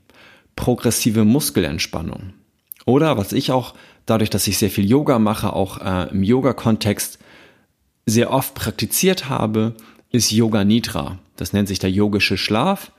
progressive 0.56 1.26
Muskelentspannung. 1.26 2.32
Oder 2.86 3.18
was 3.18 3.32
ich 3.32 3.50
auch 3.50 3.74
dadurch, 4.06 4.30
dass 4.30 4.46
ich 4.46 4.58
sehr 4.58 4.70
viel 4.70 4.88
Yoga 4.88 5.18
mache, 5.18 5.52
auch 5.52 5.78
äh, 5.80 6.10
im 6.10 6.22
Yoga-Kontext 6.22 7.18
sehr 8.06 8.30
oft 8.30 8.54
praktiziert 8.54 9.28
habe, 9.28 9.74
ist 10.12 10.30
Yoga 10.30 10.64
Nidra. 10.64 11.18
Das 11.36 11.52
nennt 11.52 11.68
sich 11.68 11.80
der 11.80 11.90
yogische 11.90 12.38
Schlaf. 12.38 12.92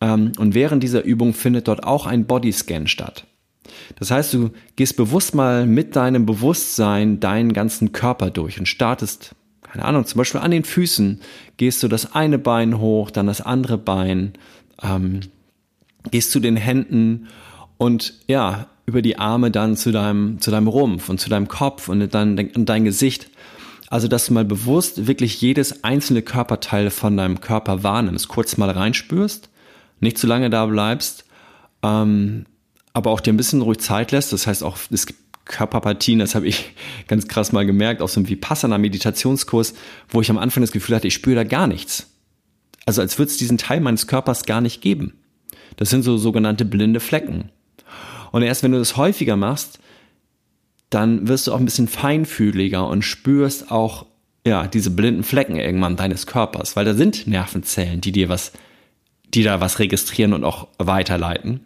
Ähm, 0.00 0.32
und 0.38 0.54
während 0.54 0.82
dieser 0.82 1.04
Übung 1.04 1.32
findet 1.32 1.68
dort 1.68 1.84
auch 1.84 2.06
ein 2.06 2.26
Bodyscan 2.26 2.88
statt. 2.88 3.24
Das 3.98 4.10
heißt, 4.10 4.34
du 4.34 4.50
gehst 4.76 4.96
bewusst 4.96 5.34
mal 5.34 5.66
mit 5.66 5.94
deinem 5.96 6.26
Bewusstsein 6.26 7.20
deinen 7.20 7.52
ganzen 7.52 7.92
Körper 7.92 8.30
durch 8.30 8.58
und 8.58 8.66
startest, 8.66 9.34
keine 9.62 9.84
Ahnung, 9.84 10.04
zum 10.06 10.18
Beispiel 10.18 10.40
an 10.40 10.50
den 10.50 10.64
Füßen, 10.64 11.20
gehst 11.56 11.82
du 11.82 11.88
das 11.88 12.14
eine 12.14 12.38
Bein 12.38 12.78
hoch, 12.78 13.10
dann 13.10 13.26
das 13.26 13.40
andere 13.40 13.78
Bein, 13.78 14.32
ähm, 14.82 15.20
gehst 16.10 16.32
zu 16.32 16.40
den 16.40 16.56
Händen 16.56 17.28
und 17.76 18.14
ja, 18.26 18.66
über 18.86 19.02
die 19.02 19.18
Arme 19.18 19.50
dann 19.50 19.76
zu 19.76 19.92
deinem, 19.92 20.40
zu 20.40 20.50
deinem 20.50 20.68
Rumpf 20.68 21.08
und 21.08 21.20
zu 21.20 21.30
deinem 21.30 21.48
Kopf 21.48 21.88
und 21.88 22.00
dann 22.12 22.36
dein, 22.36 22.66
dein 22.66 22.84
Gesicht. 22.84 23.30
Also, 23.88 24.06
dass 24.06 24.26
du 24.26 24.32
mal 24.32 24.44
bewusst 24.44 25.06
wirklich 25.06 25.40
jedes 25.40 25.82
einzelne 25.82 26.22
Körperteil 26.22 26.90
von 26.90 27.16
deinem 27.16 27.40
Körper 27.40 27.82
wahrnimmst, 27.82 28.28
kurz 28.28 28.56
mal 28.56 28.70
reinspürst, 28.70 29.50
nicht 29.98 30.16
zu 30.16 30.26
lange 30.26 30.48
da 30.48 30.66
bleibst, 30.66 31.24
ähm, 31.82 32.46
aber 32.92 33.10
auch 33.10 33.20
dir 33.20 33.32
ein 33.32 33.36
bisschen 33.36 33.62
ruhig 33.62 33.78
Zeit 33.80 34.12
lässt. 34.12 34.32
Das 34.32 34.46
heißt 34.46 34.62
auch, 34.62 34.78
es 34.90 35.06
gibt 35.06 35.20
Körperpartien, 35.44 36.20
das 36.20 36.34
habe 36.34 36.46
ich 36.46 36.72
ganz 37.08 37.26
krass 37.28 37.52
mal 37.52 37.66
gemerkt, 37.66 38.00
auf 38.00 38.12
so 38.12 38.20
einem 38.20 38.28
Vipassana-Meditationskurs, 38.28 39.74
wo 40.08 40.20
ich 40.20 40.30
am 40.30 40.38
Anfang 40.38 40.62
das 40.62 40.72
Gefühl 40.72 40.96
hatte, 40.96 41.08
ich 41.08 41.14
spüre 41.14 41.36
da 41.36 41.44
gar 41.44 41.66
nichts. 41.66 42.06
Also 42.86 43.02
als 43.02 43.18
würde 43.18 43.30
es 43.30 43.36
diesen 43.36 43.58
Teil 43.58 43.80
meines 43.80 44.06
Körpers 44.06 44.46
gar 44.46 44.60
nicht 44.60 44.80
geben. 44.80 45.14
Das 45.76 45.90
sind 45.90 46.02
so 46.02 46.16
sogenannte 46.16 46.64
blinde 46.64 47.00
Flecken. 47.00 47.50
Und 48.32 48.42
erst 48.42 48.62
wenn 48.62 48.72
du 48.72 48.78
das 48.78 48.96
häufiger 48.96 49.36
machst, 49.36 49.78
dann 50.88 51.28
wirst 51.28 51.46
du 51.46 51.52
auch 51.52 51.58
ein 51.58 51.64
bisschen 51.64 51.88
feinfühliger 51.88 52.86
und 52.86 53.02
spürst 53.02 53.70
auch 53.70 54.06
ja 54.46 54.66
diese 54.66 54.90
blinden 54.90 55.22
Flecken 55.22 55.56
irgendwann 55.56 55.96
deines 55.96 56.26
Körpers, 56.26 56.74
weil 56.76 56.84
da 56.84 56.94
sind 56.94 57.26
Nervenzellen, 57.26 58.00
die 58.00 58.12
dir 58.12 58.28
was, 58.28 58.52
die 59.34 59.42
da 59.42 59.60
was 59.60 59.78
registrieren 59.78 60.32
und 60.32 60.44
auch 60.44 60.68
weiterleiten. 60.78 61.60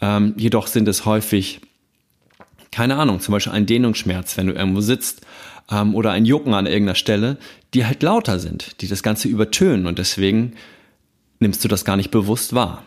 Ähm, 0.00 0.34
jedoch 0.36 0.66
sind 0.66 0.88
es 0.88 1.06
häufig 1.06 1.60
keine 2.72 2.96
Ahnung, 2.96 3.20
zum 3.20 3.32
Beispiel 3.32 3.52
ein 3.52 3.66
Dehnungsschmerz, 3.66 4.36
wenn 4.36 4.46
du 4.46 4.54
irgendwo 4.54 4.80
sitzt 4.80 5.20
ähm, 5.70 5.94
oder 5.94 6.10
ein 6.10 6.24
Jucken 6.24 6.54
an 6.54 6.66
irgendeiner 6.66 6.96
Stelle, 6.96 7.36
die 7.74 7.86
halt 7.86 8.02
lauter 8.02 8.38
sind, 8.38 8.80
die 8.80 8.88
das 8.88 9.02
Ganze 9.02 9.28
übertönen 9.28 9.86
und 9.86 9.98
deswegen 9.98 10.54
nimmst 11.38 11.62
du 11.62 11.68
das 11.68 11.84
gar 11.84 11.96
nicht 11.96 12.10
bewusst 12.10 12.54
wahr. 12.54 12.82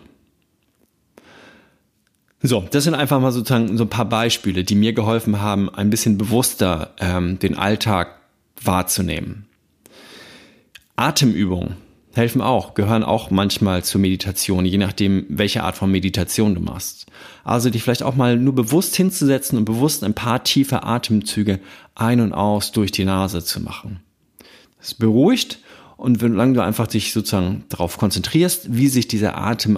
So, 2.47 2.63
das 2.69 2.83
sind 2.83 2.93
einfach 2.93 3.19
mal 3.19 3.31
sozusagen 3.31 3.75
so 3.75 3.85
ein 3.85 3.89
paar 3.89 4.05
Beispiele, 4.05 4.63
die 4.63 4.75
mir 4.75 4.93
geholfen 4.93 5.41
haben, 5.41 5.67
ein 5.69 5.89
bisschen 5.89 6.17
bewusster 6.17 6.93
ähm, 6.99 7.39
den 7.39 7.57
Alltag 7.57 8.19
wahrzunehmen. 8.61 9.47
Atemübungen 10.95 11.77
helfen 12.13 12.41
auch, 12.41 12.75
gehören 12.75 13.03
auch 13.03 13.31
manchmal 13.31 13.83
zur 13.83 13.99
Meditation, 13.99 14.65
je 14.65 14.77
nachdem, 14.77 15.25
welche 15.27 15.63
Art 15.63 15.75
von 15.75 15.91
Meditation 15.91 16.55
du 16.55 16.61
machst. 16.61 17.07
Also 17.43 17.69
dich 17.69 17.83
vielleicht 17.83 18.03
auch 18.03 18.15
mal 18.15 18.37
nur 18.37 18.53
bewusst 18.53 18.95
hinzusetzen 18.95 19.57
und 19.57 19.65
bewusst 19.65 20.03
ein 20.03 20.13
paar 20.13 20.43
tiefe 20.43 20.83
Atemzüge 20.83 21.59
ein 21.95 22.21
und 22.21 22.31
aus 22.31 22.71
durch 22.71 22.91
die 22.91 23.05
Nase 23.05 23.43
zu 23.43 23.59
machen. 23.59 24.01
Das 24.79 24.93
beruhigt 24.93 25.59
und 25.97 26.19
solange 26.19 26.53
du 26.53 26.63
einfach 26.63 26.87
dich 26.87 27.13
sozusagen 27.13 27.63
darauf 27.69 27.97
konzentrierst, 27.97 28.75
wie 28.75 28.87
sich 28.87 29.07
dieser 29.07 29.37
Atem 29.37 29.77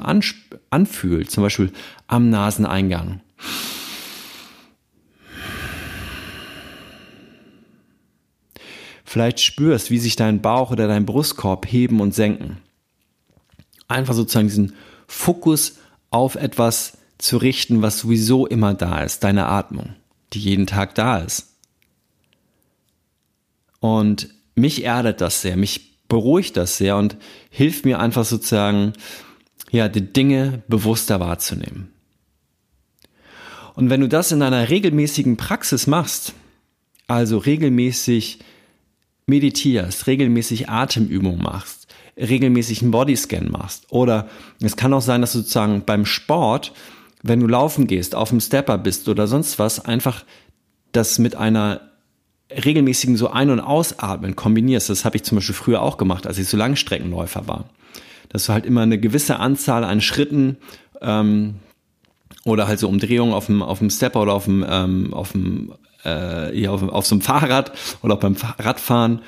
anfühlt, 0.70 1.32
zum 1.32 1.44
Beispiel 1.44 1.72
am 2.08 2.30
Naseneingang. 2.30 3.22
Vielleicht 9.04 9.40
spürst, 9.40 9.90
wie 9.90 10.00
sich 10.00 10.16
dein 10.16 10.42
Bauch 10.42 10.72
oder 10.72 10.88
dein 10.88 11.06
Brustkorb 11.06 11.66
heben 11.72 12.02
und 12.02 12.14
senken. 12.14 12.58
Einfach 13.88 14.14
sozusagen 14.14 14.48
diesen 14.48 14.74
Fokus 15.08 15.78
auf 16.10 16.36
etwas 16.36 16.98
zu 17.18 17.38
richten, 17.38 17.82
was 17.82 18.00
sowieso 18.00 18.46
immer 18.46 18.74
da 18.74 19.02
ist, 19.02 19.24
deine 19.24 19.48
Atmung, 19.48 19.96
die 20.34 20.40
jeden 20.40 20.68
Tag 20.68 20.94
da 20.96 21.20
ist. 21.20 21.54
Und 23.80 24.30
mich 24.56 24.84
erdet 24.84 25.22
das 25.22 25.42
sehr, 25.42 25.56
mich 25.56 25.87
beruhigt 26.08 26.58
das 26.58 26.78
sehr 26.78 26.98
und 26.98 27.18
hilft 27.50 27.86
mir 27.86 28.00
einfach 28.00 28.26
sozusagen, 28.26 28.94
ja, 29.72 29.90
die 29.90 30.14
Dinge 30.14 30.64
bewusster 30.68 31.20
wahrzunehmen. 31.20 31.92
Und 33.76 33.90
wenn 33.90 34.02
du 34.02 34.08
das 34.08 34.32
in 34.32 34.42
einer 34.42 34.70
regelmäßigen 34.70 35.38
Praxis 35.38 35.86
machst, 35.86 36.34
also 37.08 37.38
regelmäßig 37.38 38.40
meditierst, 39.28 40.08
regelmäßig 40.08 40.70
Atemübungen 40.70 41.42
machst, 41.42 41.88
regelmäßig 42.18 42.82
einen 42.82 42.92
Bodyscan 42.92 43.52
machst 43.52 43.92
oder 43.92 44.30
es 44.62 44.76
kann 44.76 44.94
auch 44.94 45.02
sein, 45.02 45.22
dass 45.22 45.34
du 45.34 45.40
sozusagen 45.40 45.84
beim 45.86 46.06
Sport, 46.06 46.74
wenn 47.22 47.40
du 47.40 47.48
laufen 47.48 47.88
gehst, 47.88 48.16
auf 48.16 48.30
dem 48.30 48.40
Stepper 48.40 48.78
bist 48.78 49.08
oder 49.10 49.28
sonst 49.28 49.60
was, 49.60 49.84
einfach 49.84 50.24
das 50.92 51.20
mit 51.20 51.36
einer 51.36 51.82
regelmäßigen 52.52 53.18
so 53.18 53.30
Ein- 53.30 53.50
und 53.50 53.60
Ausatmen 53.60 54.36
kombinierst, 54.36 54.90
das 54.90 55.06
habe 55.06 55.18
ich 55.18 55.24
zum 55.24 55.38
Beispiel 55.38 55.56
früher 55.56 55.82
auch 55.82 55.98
gemacht, 55.98 56.28
als 56.28 56.38
ich 56.38 56.48
so 56.48 56.58
Langstreckenläufer 56.58 57.48
war. 57.48 57.66
Dass 58.30 58.46
du 58.46 58.54
halt 58.54 58.66
immer 58.66 58.82
eine 58.82 59.00
gewisse 59.00 59.40
Anzahl 59.40 59.84
an 59.84 60.02
Schritten 60.02 60.58
ähm, 61.02 61.56
oder 62.46 62.68
halt 62.68 62.80
so 62.80 62.88
Umdrehungen 62.88 63.34
auf 63.34 63.48
dem, 63.48 63.62
auf 63.62 63.80
dem 63.80 63.90
Stepper 63.90 64.22
oder 64.22 64.34
auf 64.34 64.46
dem, 64.46 64.66
ähm, 64.68 65.14
auf 65.14 65.34
dem 65.34 65.74
äh, 66.06 66.58
ja, 66.58 66.72
auf, 66.72 66.84
auf 66.84 67.06
so 67.06 67.16
einem 67.16 67.22
Fahrrad 67.22 67.72
oder 68.02 68.16
auch 68.16 68.20
beim 68.20 68.36
Radfahren 68.58 69.22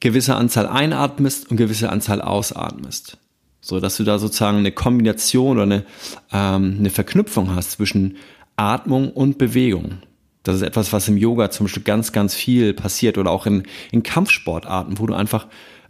gewisse 0.00 0.34
Anzahl 0.34 0.66
einatmest 0.66 1.50
und 1.50 1.56
gewisse 1.56 1.90
Anzahl 1.90 2.20
ausatmest. 2.20 3.18
So 3.60 3.78
dass 3.78 3.96
du 3.96 4.04
da 4.04 4.18
sozusagen 4.18 4.58
eine 4.58 4.72
Kombination 4.72 5.56
oder 5.56 5.62
eine, 5.62 5.84
ähm, 6.32 6.76
eine 6.80 6.90
Verknüpfung 6.90 7.54
hast 7.54 7.72
zwischen 7.72 8.16
Atmung 8.56 9.12
und 9.12 9.38
Bewegung. 9.38 9.98
Das 10.42 10.56
ist 10.56 10.62
etwas, 10.62 10.92
was 10.92 11.08
im 11.08 11.16
Yoga 11.16 11.50
zum 11.50 11.66
Beispiel 11.66 11.84
ganz, 11.84 12.12
ganz 12.12 12.34
viel 12.34 12.74
passiert 12.74 13.18
oder 13.18 13.30
auch 13.30 13.46
in, 13.46 13.64
in 13.92 14.02
Kampfsportarten, 14.02 14.98
wo 14.98 15.06
du 15.06 15.14
einfach 15.14 15.46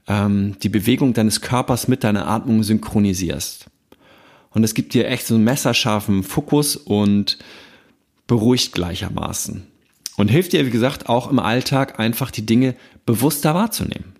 ähm, 0.06 0.56
die 0.62 0.68
Bewegung 0.68 1.14
deines 1.14 1.40
Körpers 1.40 1.88
mit 1.88 2.04
deiner 2.04 2.28
Atmung 2.28 2.62
synchronisierst. 2.62 3.66
Und 4.50 4.64
es 4.64 4.75
gibt 4.75 4.94
dir 4.94 5.09
echt 5.09 5.26
so 5.26 5.35
einen 5.35 5.44
messerscharfen 5.44 6.23
Fokus 6.23 6.76
und 6.76 7.38
beruhigt 8.26 8.73
gleichermaßen. 8.73 9.66
Und 10.16 10.28
hilft 10.28 10.52
dir, 10.52 10.66
wie 10.66 10.71
gesagt, 10.71 11.09
auch 11.09 11.30
im 11.30 11.38
Alltag 11.38 11.99
einfach 11.99 12.30
die 12.30 12.44
Dinge 12.44 12.75
bewusster 13.06 13.54
wahrzunehmen. 13.54 14.14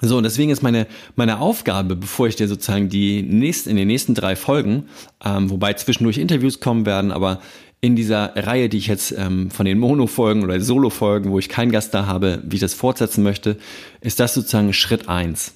So, 0.00 0.16
und 0.16 0.22
deswegen 0.22 0.50
ist 0.50 0.62
meine, 0.62 0.86
meine 1.14 1.40
Aufgabe, 1.40 1.94
bevor 1.94 2.26
ich 2.26 2.36
dir 2.36 2.48
sozusagen 2.48 2.88
die 2.88 3.22
nächsten, 3.22 3.70
in 3.70 3.76
den 3.76 3.88
nächsten 3.88 4.14
drei 4.14 4.34
Folgen, 4.34 4.84
ähm, 5.24 5.50
wobei 5.50 5.74
zwischendurch 5.74 6.18
Interviews 6.18 6.60
kommen 6.60 6.86
werden, 6.86 7.12
aber 7.12 7.40
in 7.82 7.96
dieser 7.96 8.34
Reihe, 8.36 8.68
die 8.68 8.78
ich 8.78 8.86
jetzt 8.86 9.12
ähm, 9.12 9.50
von 9.50 9.66
den 9.66 9.78
Mono-Folgen 9.78 10.42
oder 10.42 10.60
Solo-Folgen, 10.60 11.30
wo 11.30 11.38
ich 11.38 11.48
keinen 11.48 11.72
Gast 11.72 11.94
da 11.94 12.06
habe, 12.06 12.42
wie 12.44 12.56
ich 12.56 12.60
das 12.60 12.74
fortsetzen 12.74 13.22
möchte, 13.22 13.56
ist 14.00 14.20
das 14.20 14.34
sozusagen 14.34 14.72
Schritt 14.72 15.08
eins. 15.08 15.54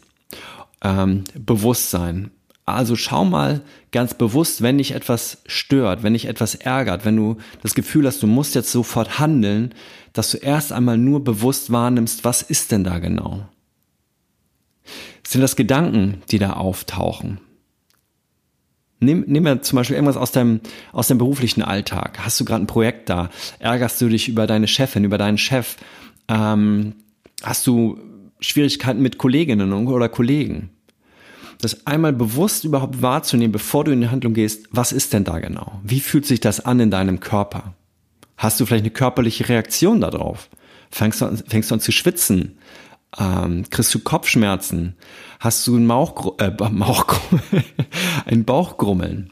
Ähm, 0.82 1.24
Bewusstsein. 1.34 2.30
Also 2.66 2.96
schau 2.96 3.26
mal 3.26 3.60
ganz 3.92 4.14
bewusst, 4.14 4.62
wenn 4.62 4.78
dich 4.78 4.92
etwas 4.92 5.42
stört, 5.44 6.02
wenn 6.02 6.14
dich 6.14 6.24
etwas 6.24 6.54
ärgert, 6.54 7.04
wenn 7.04 7.16
du 7.16 7.36
das 7.62 7.74
Gefühl 7.74 8.06
hast, 8.06 8.22
du 8.22 8.26
musst 8.26 8.54
jetzt 8.54 8.72
sofort 8.72 9.18
handeln, 9.18 9.74
dass 10.14 10.30
du 10.30 10.38
erst 10.38 10.72
einmal 10.72 10.96
nur 10.96 11.22
bewusst 11.22 11.72
wahrnimmst, 11.72 12.24
was 12.24 12.40
ist 12.40 12.72
denn 12.72 12.84
da 12.84 13.00
genau? 13.00 13.46
Sind 15.26 15.40
das 15.40 15.56
Gedanken, 15.56 16.22
die 16.30 16.38
da 16.38 16.54
auftauchen? 16.54 17.40
Nimm, 19.00 19.24
nimm 19.26 19.42
mir 19.42 19.60
zum 19.62 19.76
Beispiel 19.76 19.96
irgendwas 19.96 20.16
aus 20.16 20.32
deinem, 20.32 20.60
aus 20.92 21.08
deinem 21.08 21.18
beruflichen 21.18 21.62
Alltag. 21.62 22.18
Hast 22.20 22.40
du 22.40 22.44
gerade 22.44 22.64
ein 22.64 22.68
Projekt 22.68 23.08
da? 23.08 23.30
Ärgerst 23.58 24.00
du 24.00 24.08
dich 24.08 24.28
über 24.28 24.46
deine 24.46 24.66
Chefin, 24.66 25.04
über 25.04 25.18
deinen 25.18 25.38
Chef? 25.38 25.76
Ähm, 26.28 26.94
hast 27.42 27.66
du 27.66 27.98
Schwierigkeiten 28.40 29.02
mit 29.02 29.18
Kolleginnen 29.18 29.72
oder 29.72 30.08
Kollegen? 30.08 30.70
Das 31.60 31.86
einmal 31.86 32.12
bewusst 32.12 32.64
überhaupt 32.64 33.00
wahrzunehmen, 33.00 33.52
bevor 33.52 33.84
du 33.84 33.92
in 33.92 34.00
die 34.00 34.08
Handlung 34.08 34.34
gehst, 34.34 34.68
was 34.70 34.92
ist 34.92 35.12
denn 35.12 35.24
da 35.24 35.38
genau? 35.38 35.80
Wie 35.82 36.00
fühlt 36.00 36.26
sich 36.26 36.40
das 36.40 36.64
an 36.64 36.80
in 36.80 36.90
deinem 36.90 37.20
Körper? 37.20 37.74
Hast 38.36 38.60
du 38.60 38.66
vielleicht 38.66 38.82
eine 38.82 38.90
körperliche 38.90 39.48
Reaktion 39.48 40.00
darauf? 40.00 40.48
Fängst 40.90 41.20
du 41.20 41.26
an, 41.26 41.42
fängst 41.46 41.70
du 41.70 41.74
an 41.74 41.80
zu 41.80 41.92
schwitzen? 41.92 42.58
Ähm, 43.18 43.64
kriegst 43.70 43.94
du 43.94 44.00
Kopfschmerzen? 44.00 44.96
Hast 45.40 45.66
du 45.66 45.76
ein, 45.76 45.86
Mauch, 45.86 46.38
äh, 46.38 46.50
Mauch, 46.70 47.06
ein 48.26 48.44
Bauchgrummeln? 48.44 49.30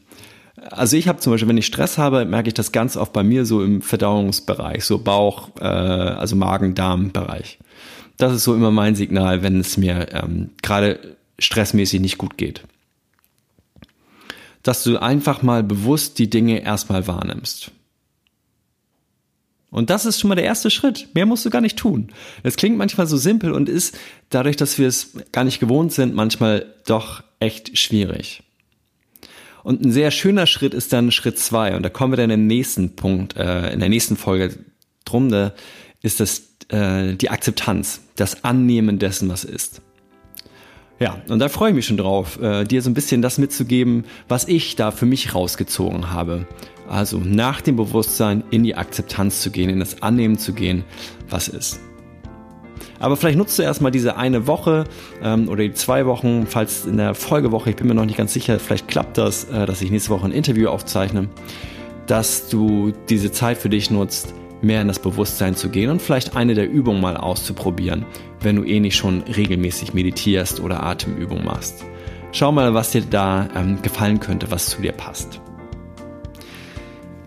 Also 0.69 0.95
ich 0.95 1.07
habe 1.07 1.19
zum 1.19 1.33
Beispiel, 1.33 1.49
wenn 1.49 1.57
ich 1.57 1.65
Stress 1.65 1.97
habe, 1.97 2.25
merke 2.25 2.47
ich 2.47 2.53
das 2.53 2.71
ganz 2.71 2.95
oft 2.95 3.11
bei 3.13 3.23
mir 3.23 3.45
so 3.45 3.63
im 3.63 3.81
Verdauungsbereich, 3.81 4.85
so 4.85 4.99
Bauch, 4.99 5.49
äh, 5.59 5.65
also 5.65 6.35
Magen-Darm-Bereich. 6.35 7.59
Das 8.17 8.33
ist 8.33 8.43
so 8.43 8.55
immer 8.55 8.71
mein 8.71 8.95
Signal, 8.95 9.43
wenn 9.43 9.59
es 9.59 9.77
mir 9.77 10.07
ähm, 10.13 10.51
gerade 10.61 11.17
stressmäßig 11.39 11.99
nicht 11.99 12.17
gut 12.17 12.37
geht. 12.37 12.63
Dass 14.61 14.83
du 14.83 14.97
einfach 14.97 15.41
mal 15.41 15.63
bewusst 15.63 16.19
die 16.19 16.29
Dinge 16.29 16.63
erstmal 16.63 17.07
wahrnimmst. 17.07 17.71
Und 19.73 19.89
das 19.89 20.05
ist 20.05 20.19
schon 20.19 20.29
mal 20.29 20.35
der 20.35 20.43
erste 20.43 20.69
Schritt. 20.69 21.07
Mehr 21.15 21.25
musst 21.25 21.43
du 21.45 21.49
gar 21.49 21.59
nicht 21.59 21.79
tun. 21.79 22.11
Es 22.43 22.57
klingt 22.57 22.77
manchmal 22.77 23.07
so 23.07 23.17
simpel 23.17 23.51
und 23.51 23.67
ist 23.67 23.97
dadurch, 24.29 24.55
dass 24.55 24.77
wir 24.77 24.87
es 24.87 25.13
gar 25.31 25.43
nicht 25.43 25.59
gewohnt 25.59 25.91
sind, 25.91 26.13
manchmal 26.13 26.67
doch 26.85 27.23
echt 27.39 27.75
schwierig. 27.75 28.43
Und 29.63 29.83
ein 29.83 29.91
sehr 29.91 30.11
schöner 30.11 30.45
Schritt 30.45 30.75
ist 30.75 30.93
dann 30.93 31.09
Schritt 31.09 31.39
zwei. 31.39 31.75
Und 31.75 31.81
da 31.81 31.89
kommen 31.89 32.13
wir 32.13 32.17
dann 32.17 32.29
im 32.29 32.45
nächsten 32.45 32.95
Punkt, 32.95 33.35
äh, 33.35 33.73
in 33.73 33.79
der 33.79 33.89
nächsten 33.89 34.15
Folge 34.15 34.55
drum. 35.05 35.29
Da 35.29 35.53
ist 36.03 36.19
das 36.19 36.43
äh, 36.67 37.15
die 37.15 37.31
Akzeptanz, 37.31 38.01
das 38.15 38.43
Annehmen 38.43 38.99
dessen, 38.99 39.27
was 39.29 39.43
ist. 39.43 39.81
Ja, 40.99 41.17
und 41.27 41.39
da 41.39 41.49
freue 41.49 41.69
ich 41.69 41.75
mich 41.75 41.85
schon 41.85 41.97
drauf, 41.97 42.39
äh, 42.41 42.63
dir 42.63 42.81
so 42.81 42.89
ein 42.89 42.93
bisschen 42.93 43.21
das 43.21 43.37
mitzugeben, 43.37 44.05
was 44.27 44.47
ich 44.47 44.75
da 44.75 44.91
für 44.91 45.05
mich 45.05 45.33
rausgezogen 45.33 46.11
habe. 46.11 46.47
Also 46.87 47.17
nach 47.17 47.61
dem 47.61 47.75
Bewusstsein 47.75 48.43
in 48.51 48.63
die 48.63 48.75
Akzeptanz 48.75 49.41
zu 49.41 49.51
gehen, 49.51 49.69
in 49.69 49.79
das 49.79 50.01
Annehmen 50.01 50.37
zu 50.37 50.53
gehen, 50.53 50.83
was 51.29 51.47
ist. 51.47 51.79
Aber 52.99 53.17
vielleicht 53.17 53.37
nutzt 53.37 53.57
du 53.59 53.63
erstmal 53.63 53.91
diese 53.91 54.15
eine 54.15 54.47
Woche 54.47 54.85
ähm, 55.21 55.49
oder 55.49 55.63
die 55.63 55.73
zwei 55.73 56.05
Wochen, 56.05 56.45
falls 56.47 56.85
in 56.85 56.97
der 56.97 57.15
Folgewoche, 57.15 57.71
ich 57.71 57.75
bin 57.75 57.87
mir 57.87 57.95
noch 57.95 58.05
nicht 58.05 58.17
ganz 58.17 58.31
sicher, 58.31 58.59
vielleicht 58.59 58.87
klappt 58.87 59.17
das, 59.17 59.45
äh, 59.45 59.65
dass 59.65 59.81
ich 59.81 59.91
nächste 59.91 60.11
Woche 60.11 60.25
ein 60.25 60.31
Interview 60.31 60.69
aufzeichne, 60.69 61.27
dass 62.07 62.47
du 62.47 62.93
diese 63.09 63.31
Zeit 63.31 63.57
für 63.57 63.69
dich 63.69 63.91
nutzt, 63.91 64.33
mehr 64.63 64.81
in 64.81 64.87
das 64.87 64.99
Bewusstsein 64.99 65.55
zu 65.55 65.69
gehen 65.69 65.89
und 65.89 66.01
vielleicht 66.01 66.35
eine 66.35 66.53
der 66.53 66.69
Übungen 66.69 67.01
mal 67.01 67.17
auszuprobieren, 67.17 68.05
wenn 68.41 68.55
du 68.55 68.63
eh 68.63 68.79
nicht 68.79 68.95
schon 68.95 69.21
regelmäßig 69.23 69.93
meditierst 69.93 70.59
oder 70.59 70.83
Atemübungen 70.83 71.45
machst. 71.45 71.85
Schau 72.31 72.51
mal, 72.51 72.73
was 72.73 72.91
dir 72.91 73.01
da 73.01 73.47
ähm, 73.55 73.81
gefallen 73.81 74.19
könnte, 74.19 74.49
was 74.49 74.67
zu 74.67 74.81
dir 74.81 74.91
passt. 74.91 75.39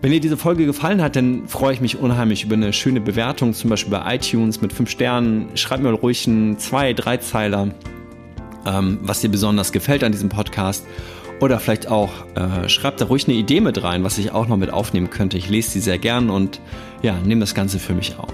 Wenn 0.01 0.11
dir 0.11 0.19
diese 0.19 0.37
Folge 0.37 0.65
gefallen 0.65 1.01
hat, 1.01 1.15
dann 1.15 1.47
freue 1.47 1.73
ich 1.73 1.81
mich 1.81 1.97
unheimlich 1.97 2.43
über 2.43 2.55
eine 2.55 2.71
schöne 2.71 3.01
Bewertung, 3.01 3.53
zum 3.53 3.69
Beispiel 3.69 3.91
bei 3.91 4.15
iTunes 4.15 4.61
mit 4.61 4.71
5 4.71 4.89
Sternen. 4.89 5.49
Schreib 5.55 5.81
mir 5.81 5.91
ruhig 5.91 6.27
einen 6.27 6.59
zwei, 6.59 6.93
drei 6.93 7.17
Zeiler, 7.17 7.69
ähm, 8.65 8.99
was 9.01 9.21
dir 9.21 9.29
besonders 9.29 9.71
gefällt 9.71 10.03
an 10.03 10.11
diesem 10.11 10.29
Podcast. 10.29 10.85
Oder 11.39 11.59
vielleicht 11.59 11.87
auch, 11.87 12.11
äh, 12.35 12.67
schreib 12.67 12.97
da 12.97 13.05
ruhig 13.05 13.27
eine 13.27 13.35
Idee 13.35 13.61
mit 13.61 13.83
rein, 13.83 14.03
was 14.03 14.17
ich 14.17 14.31
auch 14.31 14.47
noch 14.47 14.57
mit 14.57 14.71
aufnehmen 14.71 15.09
könnte. 15.09 15.37
Ich 15.37 15.49
lese 15.49 15.71
sie 15.71 15.79
sehr 15.79 15.99
gern 15.99 16.29
und 16.29 16.59
ja, 17.01 17.15
nehme 17.23 17.41
das 17.41 17.53
Ganze 17.53 17.77
für 17.79 17.93
mich 17.93 18.17
auf. 18.17 18.33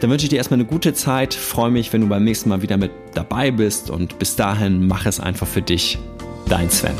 Dann 0.00 0.10
wünsche 0.10 0.26
ich 0.26 0.30
dir 0.30 0.36
erstmal 0.36 0.58
eine 0.58 0.68
gute 0.68 0.94
Zeit, 0.94 1.32
freue 1.32 1.70
mich, 1.70 1.92
wenn 1.92 2.00
du 2.00 2.08
beim 2.08 2.24
nächsten 2.24 2.48
Mal 2.48 2.60
wieder 2.60 2.76
mit 2.76 2.90
dabei 3.14 3.50
bist 3.52 3.88
und 3.88 4.18
bis 4.18 4.36
dahin 4.36 4.86
mach 4.86 5.06
es 5.06 5.20
einfach 5.20 5.46
für 5.46 5.62
dich. 5.62 5.98
Dein 6.48 6.68
Sven. 6.68 6.96